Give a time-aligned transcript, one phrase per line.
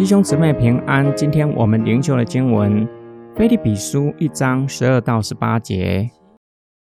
[0.00, 2.86] 弟兄姊妹平安，今天我们灵修的经文
[3.36, 6.10] 《菲利比书》一章十二到十八节。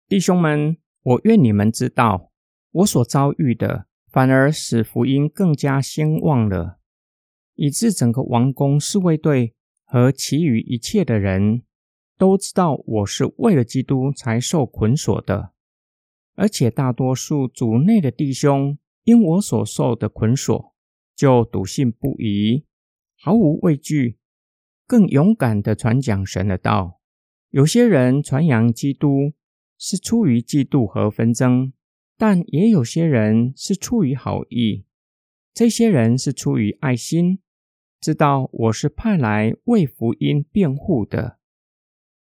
[0.07, 2.31] 弟兄们，我愿你们知道，
[2.71, 6.79] 我所遭遇的，反而使福音更加兴旺了，
[7.55, 11.63] 以致整个王宫侍卫队和其余一切的人
[12.17, 15.51] 都知道我是为了基督才受捆锁的，
[16.35, 20.73] 而且大多数族内的弟兄因我所受的捆锁，
[21.17, 22.63] 就笃信不疑。
[23.21, 24.17] 毫无畏惧，
[24.87, 27.01] 更勇敢的传讲神的道。
[27.49, 29.33] 有些人传扬基督
[29.77, 31.73] 是出于嫉妒和纷争，
[32.15, 34.85] 但也有些人是出于好意。
[35.53, 37.39] 这些人是出于爱心，
[37.99, 41.39] 知道我是派来为福音辩护的。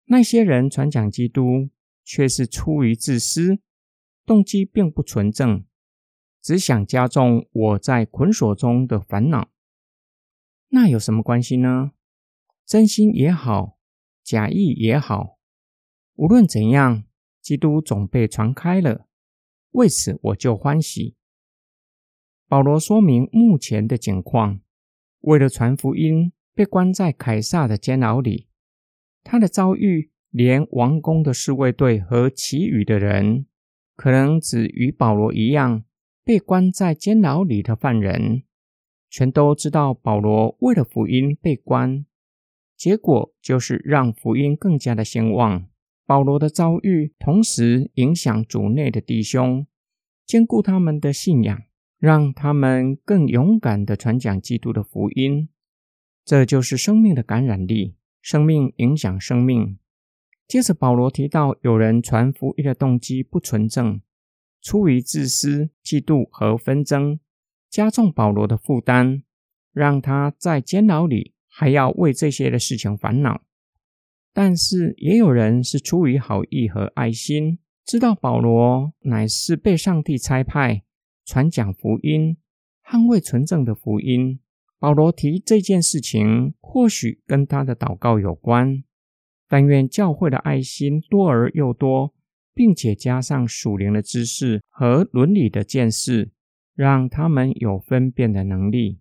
[0.05, 1.71] 那些人传讲基督，
[2.03, 3.57] 却是出于自私，
[4.23, 5.65] 动机并不纯正，
[6.43, 9.49] 只想加重我在捆锁中的烦恼。
[10.75, 11.93] 那有什么关系呢？
[12.65, 13.77] 真心也好，
[14.21, 15.37] 假意也好，
[16.15, 17.05] 无论怎样，
[17.41, 19.07] 基督总被传开了，
[19.71, 21.15] 为此我就欢喜。
[22.49, 24.59] 保罗说明目前的情况：
[25.21, 28.49] 为了传福音，被关在凯撒的监牢里。
[29.23, 33.45] 他的遭遇，连王宫的侍卫队和其余的人，
[33.95, 35.85] 可能只与保罗一样，
[36.25, 38.43] 被关在监牢里的犯人。
[39.15, 42.05] 全都知道保罗为了福音被关，
[42.75, 45.67] 结果就是让福音更加的兴旺。
[46.05, 49.65] 保罗的遭遇同时影响主内的弟兄，
[50.25, 51.61] 兼顾他们的信仰，
[51.97, 55.47] 让他们更勇敢的传讲基督的福音。
[56.25, 59.79] 这就是生命的感染力，生命影响生命。
[60.45, 64.01] 接着保罗提到，有人传福音的动机不纯正，
[64.61, 67.21] 出于自私、嫉妒和纷争。
[67.75, 69.23] 加重保罗的负担，
[69.73, 73.41] 让他在监牢里还要为这些的事情烦恼。
[74.31, 80.83] 但是也有人是出于好意和爱心，知道保罗乃是被上帝差派
[81.25, 82.37] 传讲福音、
[82.81, 84.39] 捍卫纯正的福音。
[84.79, 88.85] 保罗提这件事情，或许跟他的祷告有关。
[89.49, 92.13] 但愿教会的爱心多而又多，
[92.53, 96.31] 并且加上属灵的知识和伦理的见识。
[96.75, 98.99] 让他们有分辨的能力。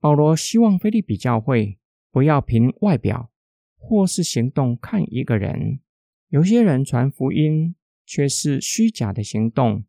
[0.00, 1.78] 保罗希望菲利比教会
[2.10, 3.30] 不要凭外表
[3.76, 5.80] 或是行动看一个人。
[6.28, 7.74] 有些人传福音
[8.06, 9.84] 却是虚假的行动，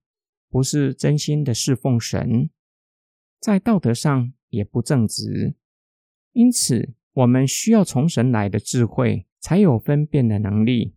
[0.49, 2.49] 不是真心的侍奉神，
[3.39, 5.55] 在道德上也不正直。
[6.31, 10.95] 因此，我们需要从神来的智慧，才有分辨的能力。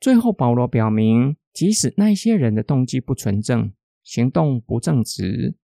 [0.00, 3.72] 最后，保罗表明，即使那些人的动机不纯正。
[4.04, 5.56] 行动不正直，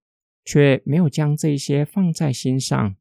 [0.43, 2.95] 却没有将这些放在心上。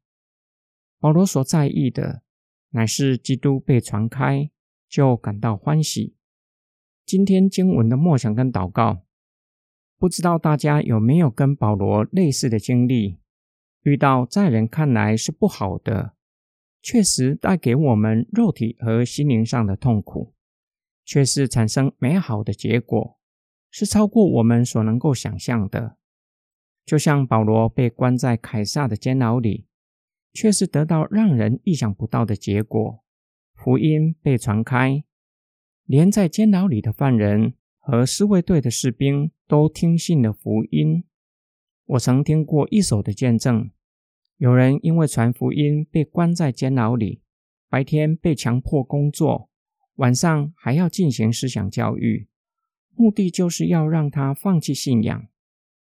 [1.01, 2.23] 保罗所在意的，
[2.71, 4.51] 乃是基督被传开，
[4.87, 6.15] 就感到欢喜。
[7.07, 9.07] 今天经文的默想跟祷告，
[9.99, 13.19] 不知道大家有没有跟保罗类似的经历？
[13.83, 16.15] 遇到在人看来是不好的，
[16.83, 20.35] 确实带给我们肉体和心灵上的痛苦，
[21.03, 23.20] 却是产生美好的结果。
[23.71, 25.97] 是超过我们所能够想象的。
[26.85, 29.67] 就像保罗被关在凯撒的监牢里，
[30.33, 33.05] 却是得到让人意想不到的结果。
[33.55, 35.05] 福音被传开，
[35.85, 41.05] 连在监牢里的犯人和侍卫队的士兵都听信了福音。
[41.85, 43.71] 我曾听过一手的见证：
[44.39, 47.21] 有人因为传福音被关在监牢里，
[47.69, 49.51] 白天被强迫工作，
[49.97, 52.30] 晚上还要进行思想教育。
[53.01, 55.27] 目的就是要让他放弃信仰。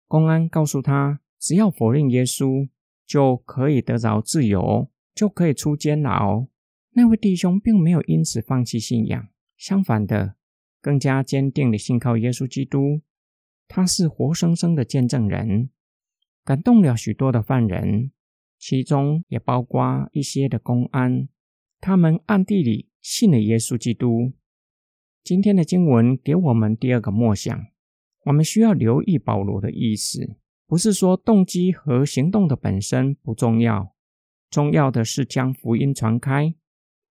[0.07, 2.69] 公安告诉他，只要否认耶稣，
[3.07, 6.45] 就可以得着自由，就可以出监牢。
[6.91, 10.35] 那位弟兄并没有因此放弃信仰，相反的，
[10.79, 13.01] 更加坚定的信靠耶稣基督。
[13.67, 15.71] 他是活生生的见证人，
[16.45, 18.11] 感动了许多的犯人，
[18.59, 21.27] 其中也包括一些的公安。
[21.79, 24.33] 他们暗地里信了耶稣基督。
[25.27, 27.65] 今天的经文给我们第二个默想，
[28.23, 33.93] 我们需要留意保罗的意思，不是说动机和行动的本身不重要，
[34.49, 36.55] 重要的是将福音传开。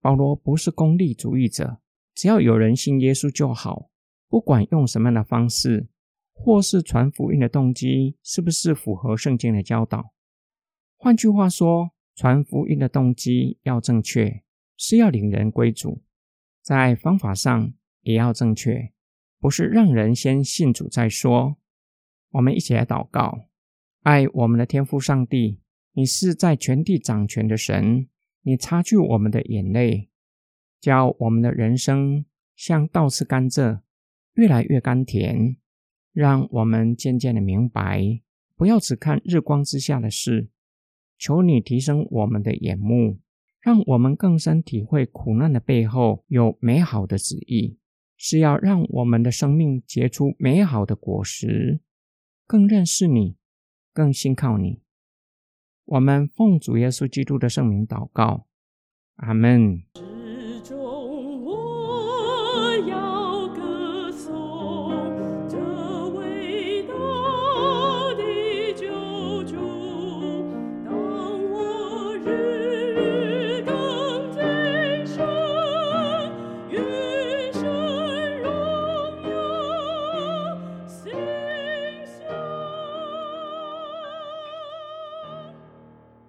[0.01, 1.83] 保罗不是功利主义者，
[2.15, 3.91] 只要有人信耶稣就好，
[4.31, 5.87] 不管用什么样的方式，
[6.33, 10.15] 或是传福音的动机是不是符合圣经的教导。
[10.97, 14.43] 换句话说，传福音的动机要正确，
[14.79, 16.01] 是要领人归主，
[16.63, 17.75] 在方法上。
[18.07, 18.93] 也要正确，
[19.41, 21.57] 不是让人先信主再说。
[22.31, 23.49] 我们一起来祷告，
[24.03, 25.61] 爱我们的天父上帝，
[25.93, 28.09] 你是在全地掌权的神，
[28.43, 30.09] 你擦去我们的眼泪，
[30.81, 32.25] 叫我们的人生
[32.55, 33.81] 像倒刺甘蔗，
[34.35, 35.57] 越来越甘甜，
[36.13, 38.21] 让我们渐渐的明白，
[38.55, 40.49] 不要只看日光之下的事。
[41.19, 43.19] 求你提升我们的眼目，
[43.61, 47.79] 让我们更深体会苦难的背后有美好的旨意，
[48.17, 51.81] 是要让我们的生命结出美好的果实，
[52.47, 53.37] 更认识你，
[53.93, 54.83] 更信靠你。
[55.85, 58.47] 我们奉主耶稣基督的圣名祷告，
[59.17, 60.16] 阿门。